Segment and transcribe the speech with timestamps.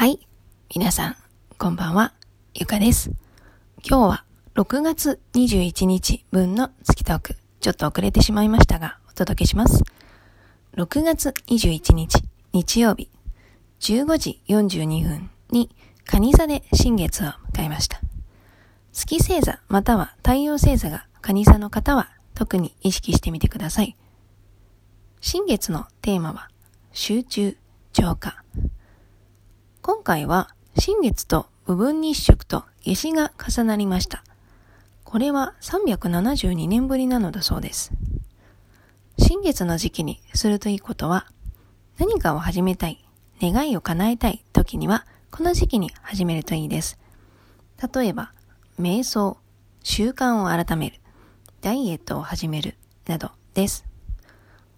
[0.00, 0.18] はい。
[0.74, 1.16] 皆さん、
[1.58, 2.14] こんばんは。
[2.54, 3.10] ゆかです。
[3.86, 4.24] 今日は
[4.54, 7.36] 6月21日分の月トーク。
[7.60, 9.84] ちょっと遅れてしまいましたが、お届けします。
[10.78, 12.24] 6月21日、
[12.54, 13.10] 日曜日、
[13.80, 15.68] 15時42分に、
[16.06, 18.00] 蟹座で新月を迎えました。
[18.94, 23.98] 月星座または太陽星座が蟹座の方は特に意識してみてください。
[25.20, 26.48] 新月のテーマは、
[26.90, 27.58] 集中、
[27.92, 28.42] 浄化。
[29.82, 34.22] 今回は新月と部分日食と夏至が重なりました。
[35.04, 37.90] これは372年ぶりなのだそうです。
[39.18, 41.26] 新月の時期にするといいことは、
[41.98, 43.02] 何かを始めたい、
[43.40, 46.98] 願いを叶えたい時には、この時期に始めるといいです。
[47.94, 48.34] 例えば、
[48.78, 49.38] 瞑想、
[49.82, 51.00] 習慣を改める、
[51.62, 52.76] ダイエットを始める、
[53.06, 53.86] などです。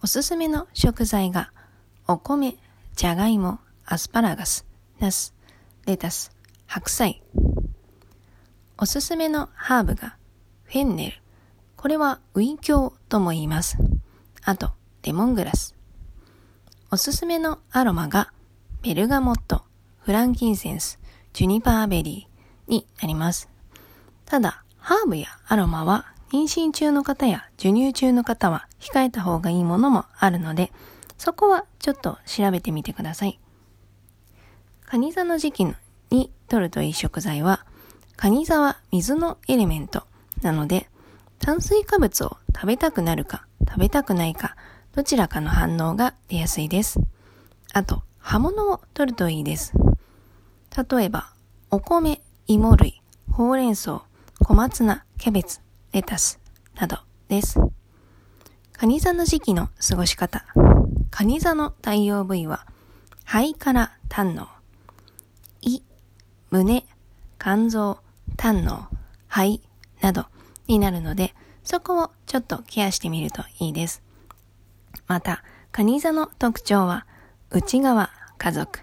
[0.00, 1.52] おすすめの食材が、
[2.06, 2.56] お米、
[2.94, 4.64] じゃがいも、アスパラガス、
[5.02, 5.34] ナス、
[5.84, 6.30] レタス、
[6.68, 7.24] 白菜。
[8.78, 10.16] おすすめのハーブが
[10.62, 11.16] フェンネル。
[11.74, 13.78] これはウィンキョウとも言います。
[14.44, 14.70] あと、
[15.02, 15.74] レモングラス。
[16.92, 18.32] おすすめのアロマが
[18.82, 19.64] ベルガモット、
[19.98, 21.00] フランキンセンス、
[21.32, 23.48] ジュニパーベリーになります。
[24.24, 30.70] ただ、ハーブやアロマは妊娠中の方や授乳中の方は控えた方がいいものもあるので、
[31.18, 33.41] そこはちょっと調べてみてください。
[34.94, 35.64] 蟹座の時期
[36.10, 37.64] に取るといい食材は、
[38.18, 40.02] 蟹座は水のエレメント
[40.42, 40.86] なので、
[41.38, 44.54] 炭水化物を食べたくなるか食べたくないか、
[44.94, 47.00] どちらかの反応が出やすいです。
[47.72, 49.72] あと、葉物を取るといいです。
[50.90, 51.32] 例えば、
[51.70, 54.02] お米、芋類、ほうれん草、
[54.44, 55.60] 小松菜、キャベツ、
[55.92, 56.38] レタス
[56.74, 57.58] などです。
[58.72, 60.44] 蟹座の時期の過ごし方。
[61.10, 62.66] 蟹座の太陽部位は、
[63.24, 64.48] 肺から胆の、
[66.52, 66.84] 胸、
[67.38, 68.00] 肝臓、
[68.36, 68.86] 胆の
[69.26, 69.62] 肺
[70.02, 70.26] など
[70.66, 74.02] になるので、そこをちょっとケアしてみるといいです。
[75.06, 77.06] また、カニ座の特徴は、
[77.48, 78.80] 内側、家族。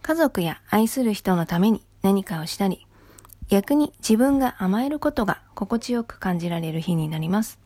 [0.00, 2.86] 家族や愛する人のために何かをしたり、
[3.50, 7.58] 逆に自分が甘えることが心地よく感じられる日になります。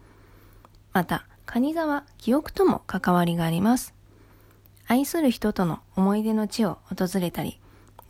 [0.92, 3.94] また、カニ座は記憶とも関わりがあります。
[4.88, 7.59] 愛する人との思い出の地を訪れたり、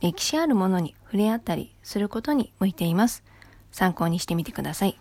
[0.01, 3.23] 歴史あるものに触れ合ったりすることに向いています。
[3.71, 4.99] 参考にしてみてください。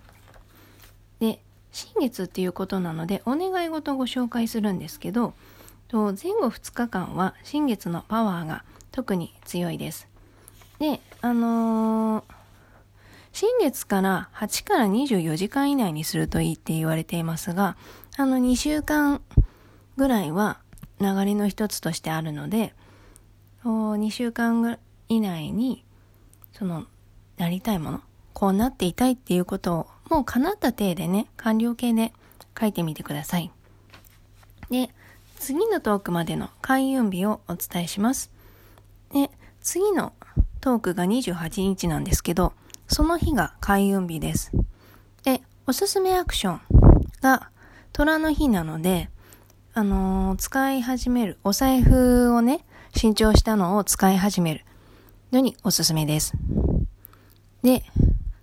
[1.19, 1.41] で、
[1.73, 5.35] 新月っていうことなので、お願い事をご紹介するんですけど、
[5.93, 10.09] 前後2日間は新月のパワーが特に強いです。
[10.79, 12.25] で、あのー、
[13.33, 17.77] 新月から8から24時間以内にするといいって言われていますが、
[18.17, 19.23] あの2週間
[19.97, 20.59] ぐらいは
[21.01, 22.75] 流れの一つとしてあるので、
[23.65, 24.79] 2週間
[25.11, 25.85] 以内に、
[26.53, 26.87] その、
[27.37, 28.01] なりたいもの、
[28.33, 32.13] こうなっていたいっていうことを、もう叶った体でね、完了形で
[32.59, 33.51] 書いてみてください。
[34.71, 34.91] で、
[35.41, 38.31] 次のトークまでの開運日をお伝えします。
[39.13, 40.13] で、次の
[40.61, 42.53] トークが28日なんですけど、
[42.87, 44.53] その日が開運日です。
[45.25, 46.61] で、おすすめアクション
[47.21, 47.51] が
[47.93, 49.11] 虎の日なので、
[49.75, 54.65] あのー、使い始めるお財布をね、新調したのを使い始める
[55.33, 56.35] のにおすすめです。
[57.63, 57.83] で、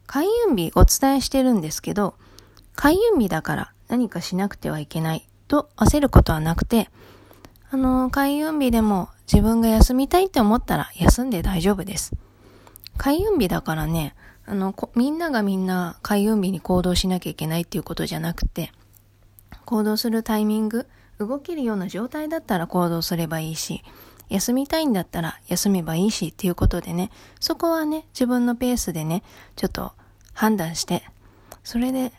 [0.06, 2.16] 開運日お伝えしてるんですけど、
[2.75, 6.90] 開運日だから何かしなくてはいけないと焦ることはなくて、
[7.70, 12.14] あの、開運日でも自分が休みたいって思ったら休んで大丈夫です。
[12.97, 14.16] 開運日だからね、
[14.46, 18.72] あの、みんながみんな開運日に行動しなきゃいけないっていうことじゃなくて、
[19.66, 20.88] 行動するタイミング、
[21.20, 23.84] 動けるような状態だったら行動すればいいし、
[24.30, 29.24] 休みたいんだったら休めばいいしっていうことでね、そこはね、自分のペースでね、
[29.56, 29.94] ちょっと
[30.34, 31.04] 判断して、
[31.64, 32.12] それで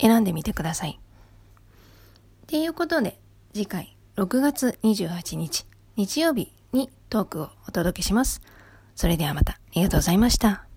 [0.00, 1.00] 選んでみてください。
[1.00, 3.18] っていうことで、
[3.52, 5.66] 次回6月28日、
[5.96, 8.40] 日曜日にトークをお届けします。
[8.94, 10.69] それではまた、ありがとうございました。